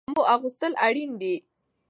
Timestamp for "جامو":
0.15-0.29